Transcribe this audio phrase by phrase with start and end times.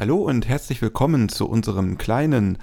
[0.00, 2.56] Hallo und herzlich willkommen zu unserem kleinen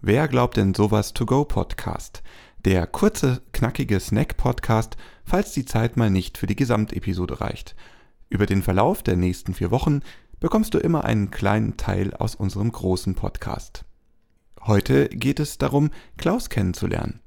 [0.00, 2.22] Wer glaubt denn sowas to go Podcast?
[2.64, 7.74] Der kurze, knackige Snack-Podcast, falls die Zeit mal nicht für die Gesamtepisode reicht.
[8.28, 10.02] Über den Verlauf der nächsten vier Wochen
[10.38, 13.84] bekommst du immer einen kleinen Teil aus unserem großen Podcast.
[14.62, 17.18] Heute geht es darum, Klaus kennenzulernen.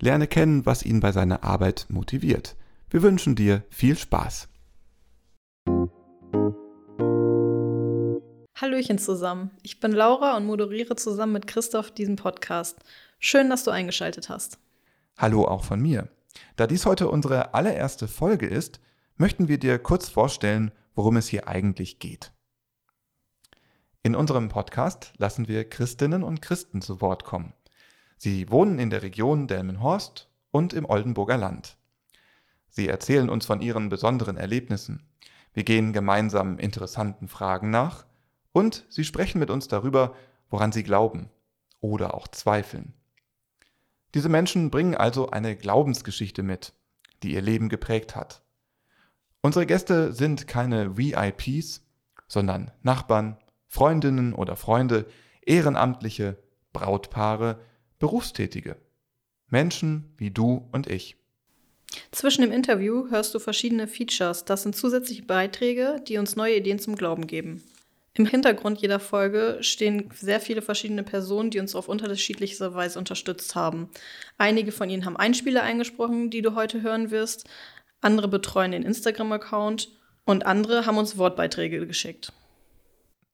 [0.00, 2.56] Lerne kennen, was ihn bei seiner Arbeit motiviert.
[2.88, 4.48] Wir wünschen dir viel Spaß.
[8.60, 9.52] Hallöchen zusammen.
[9.62, 12.78] Ich bin Laura und moderiere zusammen mit Christoph diesen Podcast.
[13.18, 14.58] Schön, dass du eingeschaltet hast.
[15.16, 16.10] Hallo auch von mir.
[16.56, 18.78] Da dies heute unsere allererste Folge ist,
[19.16, 22.32] möchten wir dir kurz vorstellen, worum es hier eigentlich geht.
[24.02, 27.54] In unserem Podcast lassen wir Christinnen und Christen zu Wort kommen.
[28.18, 31.78] Sie wohnen in der Region Delmenhorst und im Oldenburger Land.
[32.68, 35.08] Sie erzählen uns von ihren besonderen Erlebnissen.
[35.54, 38.04] Wir gehen gemeinsam interessanten Fragen nach
[38.52, 40.14] und sie sprechen mit uns darüber,
[40.48, 41.30] woran sie glauben
[41.80, 42.94] oder auch zweifeln.
[44.14, 46.72] Diese Menschen bringen also eine Glaubensgeschichte mit,
[47.22, 48.42] die ihr Leben geprägt hat.
[49.40, 51.82] Unsere Gäste sind keine VIPs,
[52.26, 55.06] sondern Nachbarn, Freundinnen oder Freunde,
[55.42, 56.38] Ehrenamtliche,
[56.72, 57.60] Brautpaare,
[57.98, 58.76] Berufstätige.
[59.48, 61.16] Menschen wie du und ich.
[62.12, 64.44] Zwischen dem Interview hörst du verschiedene Features.
[64.44, 67.62] Das sind zusätzliche Beiträge, die uns neue Ideen zum Glauben geben.
[68.20, 73.54] Im Hintergrund jeder Folge stehen sehr viele verschiedene Personen, die uns auf unterschiedlichste Weise unterstützt
[73.54, 73.88] haben.
[74.36, 77.48] Einige von ihnen haben Einspieler eingesprochen, die du heute hören wirst.
[78.02, 79.88] Andere betreuen den Instagram-Account
[80.26, 82.34] und andere haben uns Wortbeiträge geschickt.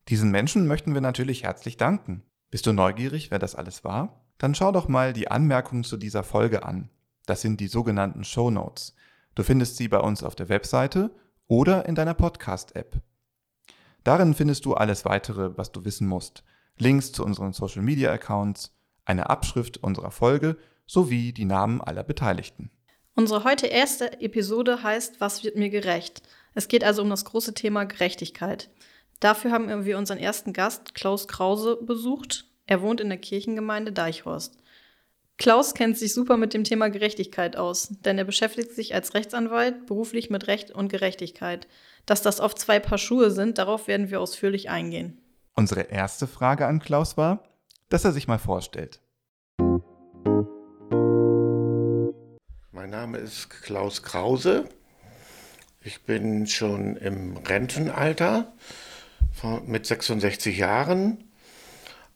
[0.09, 2.23] Diesen Menschen möchten wir natürlich herzlich danken.
[2.53, 4.25] Bist du neugierig, wer das alles war?
[4.39, 6.91] Dann schau doch mal die Anmerkungen zu dieser Folge an.
[7.27, 8.95] Das sind die sogenannten Show Notes.
[9.35, 11.11] Du findest sie bei uns auf der Webseite
[11.49, 13.03] oder in deiner Podcast-App.
[14.07, 16.45] Darin findest du alles weitere, was du wissen musst.
[16.79, 18.73] Links zu unseren Social Media Accounts,
[19.05, 20.57] eine Abschrift unserer Folge
[20.87, 22.71] sowie die Namen aller Beteiligten.
[23.17, 26.23] Unsere heute erste Episode heißt Was wird mir gerecht?
[26.55, 28.71] Es geht also um das große Thema Gerechtigkeit.
[29.19, 32.45] Dafür haben wir unseren ersten Gast, Klaus Krause, besucht.
[32.67, 34.57] Er wohnt in der Kirchengemeinde Deichhorst.
[35.39, 39.87] Klaus kennt sich super mit dem Thema Gerechtigkeit aus, denn er beschäftigt sich als Rechtsanwalt
[39.87, 41.69] beruflich mit Recht und Gerechtigkeit.
[42.07, 45.21] Dass das oft zwei Paar Schuhe sind, darauf werden wir ausführlich eingehen.
[45.55, 47.45] Unsere erste Frage an Klaus war,
[47.91, 49.01] dass er sich mal vorstellt.
[52.73, 54.69] Mein Name ist Klaus Krause.
[55.83, 58.55] Ich bin schon im Rentenalter
[59.67, 61.25] mit 66 Jahren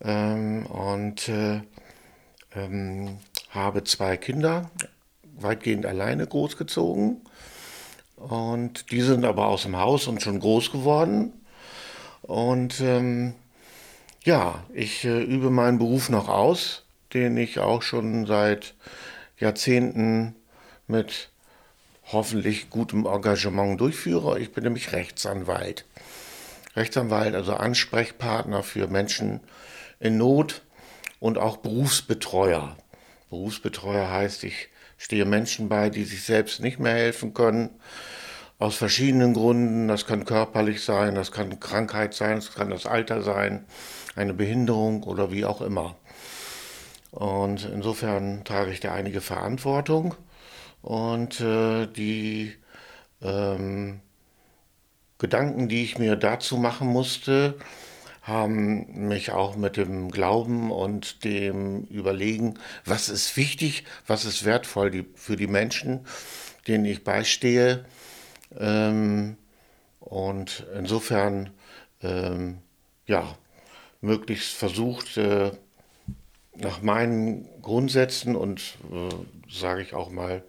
[0.00, 1.60] ähm, und äh,
[2.54, 3.18] ähm,
[3.50, 4.70] habe zwei Kinder,
[5.36, 7.20] weitgehend alleine großgezogen.
[8.16, 11.32] Und die sind aber aus dem Haus und schon groß geworden.
[12.22, 13.34] Und ähm,
[14.24, 16.84] ja, ich äh, übe meinen Beruf noch aus,
[17.14, 18.74] den ich auch schon seit
[19.38, 20.34] Jahrzehnten
[20.86, 21.30] mit
[22.12, 24.38] hoffentlich gutem Engagement durchführe.
[24.38, 25.86] Ich bin nämlich Rechtsanwalt.
[26.76, 29.40] Rechtsanwalt, also Ansprechpartner für Menschen
[29.98, 30.62] in Not
[31.20, 32.76] und auch Berufsbetreuer.
[33.28, 37.70] Berufsbetreuer heißt, ich stehe Menschen bei, die sich selbst nicht mehr helfen können,
[38.58, 39.88] aus verschiedenen Gründen.
[39.88, 43.64] Das kann körperlich sein, das kann Krankheit sein, das kann das Alter sein,
[44.16, 45.96] eine Behinderung oder wie auch immer.
[47.12, 50.14] Und insofern trage ich da einige Verantwortung
[50.82, 52.54] und äh, die
[53.22, 54.00] ähm,
[55.18, 57.56] Gedanken, die ich mir dazu machen musste,
[58.22, 64.90] haben mich auch mit dem Glauben und dem Überlegen, was ist wichtig, was ist wertvoll
[64.90, 66.00] die, für die Menschen,
[66.68, 67.84] denen ich beistehe.
[68.58, 69.36] Ähm,
[70.00, 71.50] und insofern,
[72.02, 72.58] ähm,
[73.06, 73.36] ja,
[74.00, 75.52] möglichst versucht, äh,
[76.56, 80.42] nach meinen Grundsätzen und, äh, sage ich auch mal,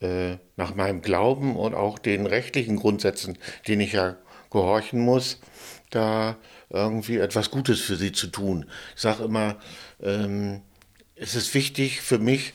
[0.00, 3.38] äh, nach meinem Glauben und auch den rechtlichen Grundsätzen,
[3.68, 4.16] denen ich ja
[4.50, 5.40] gehorchen muss,
[5.90, 6.36] da
[6.70, 8.66] irgendwie etwas Gutes für sie zu tun.
[8.94, 9.56] Ich sage immer,
[10.02, 10.62] ähm,
[11.16, 12.54] es ist wichtig für mich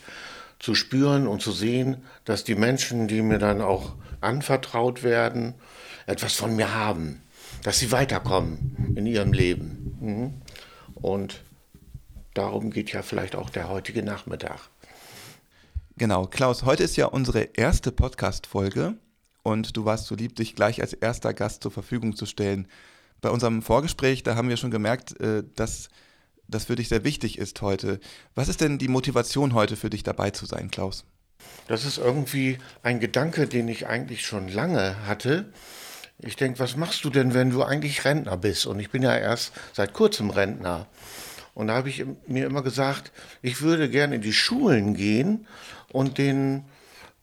[0.58, 5.54] zu spüren und zu sehen, dass die Menschen, die mir dann auch anvertraut werden,
[6.06, 7.22] etwas von mir haben,
[7.62, 9.96] dass sie weiterkommen in ihrem Leben.
[10.00, 10.34] Mhm.
[10.94, 11.42] Und
[12.34, 14.60] darum geht ja vielleicht auch der heutige Nachmittag.
[15.98, 18.94] Genau, Klaus, heute ist ja unsere erste Podcast-Folge
[19.42, 22.68] und du warst so lieb, dich gleich als erster Gast zur Verfügung zu stellen
[23.20, 25.88] bei unserem Vorgespräch, da haben wir schon gemerkt, äh, dass
[26.48, 27.98] das für dich sehr wichtig ist heute.
[28.34, 31.04] Was ist denn die Motivation heute für dich dabei zu sein, Klaus?
[31.68, 35.52] Das ist irgendwie ein Gedanke, den ich eigentlich schon lange hatte.
[36.18, 38.66] ich denke, was machst du denn, wenn du eigentlich Rentner bist?
[38.66, 40.86] Und ich bin ja erst seit kurzem Rentner.
[41.54, 45.46] Und da habe ich mir immer gesagt, ich würde gerne in die Schulen gehen
[45.92, 46.64] und den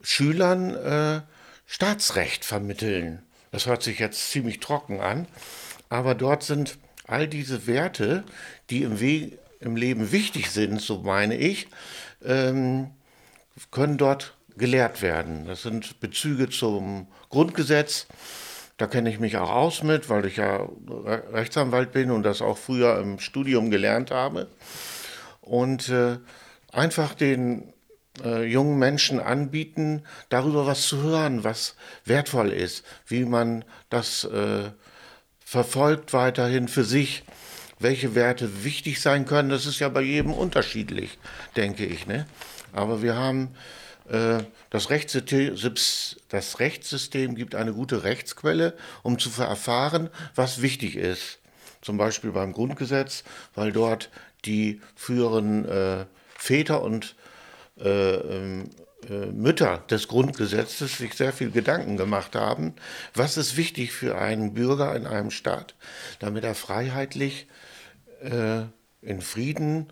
[0.01, 1.22] Schülern äh,
[1.66, 3.24] Staatsrecht vermitteln.
[3.51, 5.28] Das hört sich jetzt ziemlich trocken an,
[5.94, 8.24] aber dort sind all diese Werte,
[8.72, 11.68] die im, We im Leben wichtig sind, so meine ich,
[12.25, 12.90] ähm,
[13.69, 15.45] können dort gelehrt werden.
[15.45, 18.07] Das sind Bezüge zum Grundgesetz.
[18.78, 20.68] Da kenne ich mich auch aus mit, weil ich ja
[21.31, 24.48] Rechtsanwalt bin und das auch früher im Studium gelernt habe.
[25.42, 26.18] Und äh,
[26.72, 27.72] einfach den
[28.25, 34.72] äh, jungen Menschen anbieten, darüber was zu hören, was wertvoll ist, wie man das äh,
[35.45, 37.24] verfolgt weiterhin für sich,
[37.80, 39.50] welche Werte wichtig sein können.
[39.50, 41.18] Das ist ja bei jedem unterschiedlich,
[41.56, 42.07] denke ich.
[42.07, 42.25] Ne?
[42.72, 43.56] Aber wir haben
[44.10, 45.56] äh, das Rechtssystem,
[46.30, 51.40] das Rechtssystem gibt eine gute Rechtsquelle, um zu erfahren, was wichtig ist.
[51.81, 53.24] Zum Beispiel beim Grundgesetz,
[53.56, 54.10] weil dort
[54.45, 56.06] die früheren äh,
[56.38, 57.16] Väter und
[57.80, 62.73] äh, ähm, äh, Mütter des Grundgesetzes sich sehr viel Gedanken gemacht haben,
[63.13, 65.75] was ist wichtig für einen Bürger in einem Staat,
[66.19, 67.47] damit er freiheitlich
[68.21, 68.63] äh,
[69.01, 69.88] in Frieden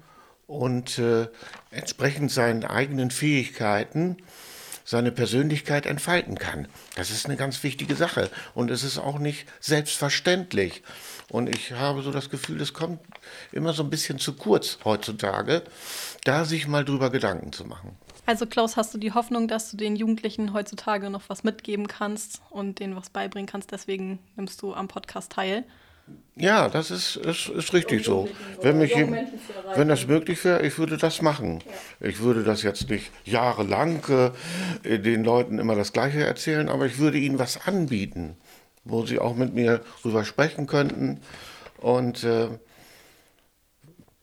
[0.48, 1.28] und äh,
[1.72, 4.18] entsprechend seinen eigenen Fähigkeiten
[4.84, 6.68] seine Persönlichkeit entfalten kann.
[6.96, 10.84] Das ist eine ganz wichtige Sache und es ist auch nicht selbstverständlich.
[11.30, 13.00] Und ich habe so das Gefühl, es kommt
[13.52, 15.64] immer so ein bisschen zu kurz heutzutage,
[16.26, 17.98] da sich mal drüber Gedanken zu machen.
[18.32, 22.42] Also Klaus, hast du die Hoffnung, dass du den Jugendlichen heutzutage noch was mitgeben kannst
[22.50, 23.74] und denen was beibringen kannst?
[23.74, 25.66] Deswegen nimmst du am Podcast teil.
[26.38, 28.30] Ja, das ist, ist, ist richtig so.
[28.62, 31.62] Wenn, mich, wenn das möglich wäre, ich würde das machen.
[32.00, 34.02] Ich würde das jetzt nicht jahrelang
[34.86, 38.38] äh, den Leuten immer das Gleiche erzählen, aber ich würde ihnen was anbieten
[38.84, 41.20] wo sie auch mit mir drüber sprechen könnten.
[41.78, 42.48] Und äh,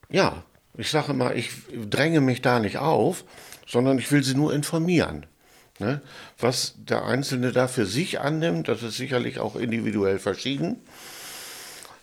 [0.08, 0.42] ja,
[0.76, 1.50] ich sage mal, ich
[1.88, 3.24] dränge mich da nicht auf,
[3.68, 5.26] sondern ich will sie nur informieren.
[5.78, 6.00] Ne?
[6.38, 10.76] Was der Einzelne da für sich annimmt, das ist sicherlich auch individuell verschieden.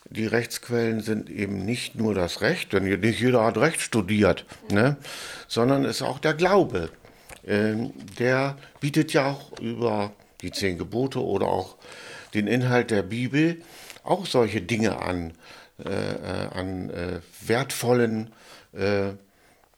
[0.09, 4.97] Die Rechtsquellen sind eben nicht nur das Recht, denn nicht jeder hat Recht studiert, ne?
[5.47, 6.89] sondern ist auch der Glaube.
[7.45, 11.75] Ähm, der bietet ja auch über die zehn Gebote oder auch
[12.33, 13.61] den Inhalt der Bibel
[14.03, 15.33] auch solche Dinge an,
[15.83, 18.31] äh, äh, an äh, wertvollen
[18.73, 19.13] äh,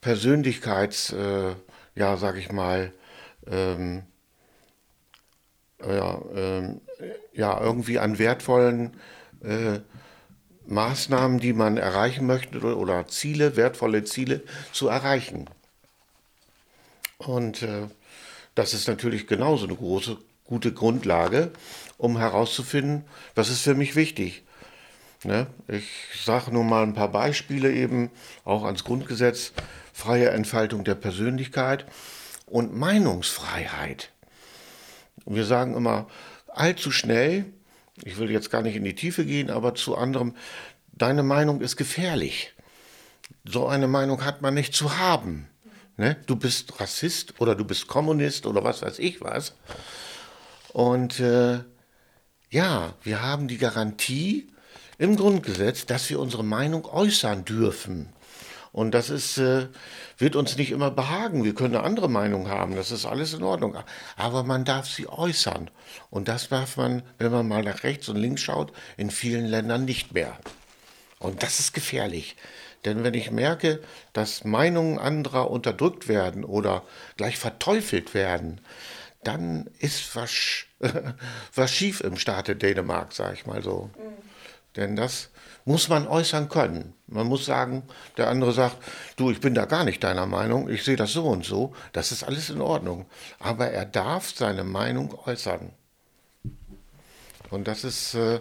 [0.00, 1.54] Persönlichkeits, äh,
[1.98, 2.92] ja, sag ich mal,
[3.46, 4.04] ähm,
[5.84, 6.80] ja, ähm,
[7.32, 8.96] ja, irgendwie an wertvollen
[9.42, 9.80] äh,
[10.66, 14.42] Maßnahmen, die man erreichen möchte oder Ziele, wertvolle Ziele
[14.72, 15.48] zu erreichen.
[17.16, 17.66] Und
[18.54, 21.52] das ist natürlich genauso eine große, gute Grundlage,
[21.96, 23.04] um herauszufinden,
[23.34, 24.42] was ist für mich wichtig.
[25.24, 25.46] Ne?
[25.66, 25.88] Ich
[26.22, 28.10] sage nur mal ein paar Beispiele eben,
[28.44, 29.52] auch ans Grundgesetz,
[29.98, 31.84] freie Entfaltung der Persönlichkeit
[32.46, 34.10] und Meinungsfreiheit.
[35.26, 36.06] Wir sagen immer
[36.46, 37.46] allzu schnell,
[38.04, 40.36] ich will jetzt gar nicht in die Tiefe gehen, aber zu anderem,
[40.92, 42.54] deine Meinung ist gefährlich.
[43.44, 45.48] So eine Meinung hat man nicht zu haben.
[45.96, 46.16] Ne?
[46.26, 49.54] Du bist Rassist oder du bist Kommunist oder was weiß ich was.
[50.72, 51.58] Und äh,
[52.50, 54.46] ja, wir haben die Garantie
[54.96, 58.12] im Grundgesetz, dass wir unsere Meinung äußern dürfen.
[58.72, 59.68] Und das ist, äh,
[60.18, 61.44] wird uns nicht immer behagen.
[61.44, 62.76] Wir können eine andere Meinung haben.
[62.76, 63.76] Das ist alles in Ordnung.
[64.16, 65.70] Aber man darf sie äußern.
[66.10, 69.84] Und das darf man, wenn man mal nach rechts und links schaut, in vielen Ländern
[69.84, 70.36] nicht mehr.
[71.18, 72.36] Und das ist gefährlich.
[72.84, 73.80] Denn wenn ich merke,
[74.12, 76.84] dass Meinungen anderer unterdrückt werden oder
[77.16, 78.60] gleich verteufelt werden,
[79.24, 80.30] dann ist was,
[81.54, 83.90] was schief im Staate Dänemark, sag ich mal so.
[83.96, 84.07] Mhm.
[84.78, 85.30] Denn das
[85.64, 86.94] muss man äußern können.
[87.08, 87.82] Man muss sagen,
[88.16, 88.76] der andere sagt,
[89.16, 92.12] du, ich bin da gar nicht deiner Meinung, ich sehe das so und so, das
[92.12, 93.06] ist alles in Ordnung.
[93.40, 95.72] Aber er darf seine Meinung äußern.
[97.50, 98.40] Und das ist, äh,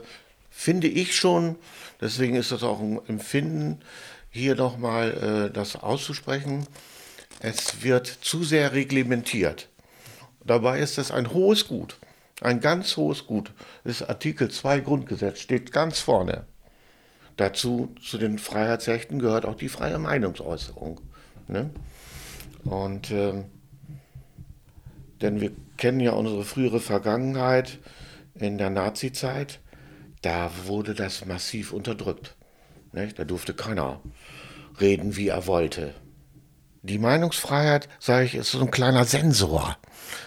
[0.52, 1.56] finde ich schon,
[2.02, 3.82] deswegen ist das auch ein Empfinden,
[4.30, 6.68] hier nochmal äh, das auszusprechen,
[7.40, 9.70] es wird zu sehr reglementiert.
[10.46, 11.98] Dabei ist es ein hohes Gut,
[12.42, 13.52] ein ganz hohes Gut.
[13.84, 16.46] Das ist Artikel 2 Grundgesetz, steht ganz vorne.
[17.36, 21.00] Dazu, zu den Freiheitsrechten gehört auch die freie Meinungsäußerung.
[21.48, 21.70] Ne?
[22.64, 23.44] Und äh,
[25.22, 27.80] denn wir kennen ja unsere frühere Vergangenheit
[28.36, 29.60] in der Nazizeit,
[30.22, 32.36] da wurde das massiv unterdrückt.
[32.92, 33.10] Ne?
[33.16, 34.02] Da durfte keiner
[34.80, 35.94] reden, wie er wollte.
[36.82, 39.78] Die Meinungsfreiheit, sage ich, ist so ein kleiner Sensor.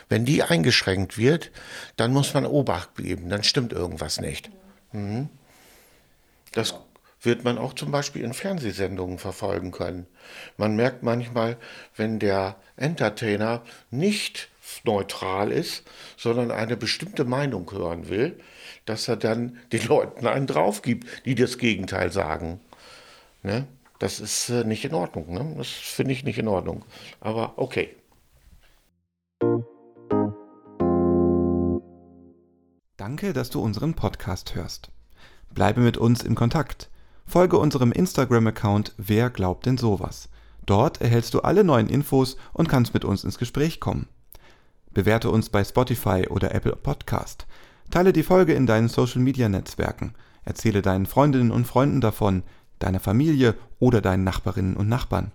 [0.08, 1.50] Wenn die eingeschränkt wird,
[1.96, 4.50] dann muss man Obacht geben, dann stimmt irgendwas nicht.
[4.92, 5.28] Mhm.
[6.52, 6.74] Das
[7.22, 10.06] wird man auch zum Beispiel in Fernsehsendungen verfolgen können.
[10.56, 11.56] Man merkt manchmal,
[11.96, 14.48] wenn der Entertainer nicht
[14.84, 15.84] neutral ist,
[16.16, 18.38] sondern eine bestimmte Meinung hören will,
[18.84, 22.60] dass er dann den Leuten einen drauf gibt, die das Gegenteil sagen.
[23.42, 23.66] Ne?
[24.00, 25.32] Das ist äh, nicht in Ordnung.
[25.32, 25.54] Ne?
[25.58, 26.84] Das finde ich nicht in Ordnung.
[27.20, 27.94] Aber okay.
[32.96, 34.90] Danke, dass du unseren Podcast hörst.
[35.52, 36.90] Bleibe mit uns in Kontakt.
[37.26, 40.30] Folge unserem Instagram-Account Wer glaubt denn sowas?
[40.64, 44.08] Dort erhältst du alle neuen Infos und kannst mit uns ins Gespräch kommen.
[44.92, 47.46] Bewerte uns bei Spotify oder Apple Podcast.
[47.90, 50.14] Teile die Folge in deinen Social-Media-Netzwerken.
[50.42, 52.44] Erzähle deinen Freundinnen und Freunden davon,
[52.80, 55.30] deiner Familie oder deinen Nachbarinnen und Nachbarn.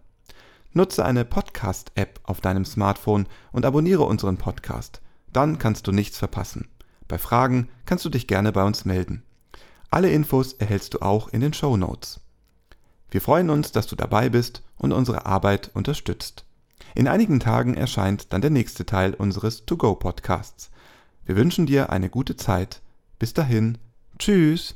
[0.74, 5.02] Nutze eine Podcast-App auf deinem Smartphone und abonniere unseren Podcast.
[5.32, 6.68] Dann kannst du nichts verpassen.
[7.08, 9.24] Bei Fragen kannst du dich gerne bei uns melden.
[9.90, 12.20] Alle Infos erhältst du auch in den Show Notes.
[13.10, 16.44] Wir freuen uns, dass du dabei bist und unsere Arbeit unterstützt.
[16.96, 20.72] In einigen Tagen erscheint dann der nächste Teil unseres To-Go-Podcasts.
[21.24, 22.82] Wir wünschen dir eine gute Zeit.
[23.18, 23.78] Bis dahin.
[24.20, 24.76] Tschüss.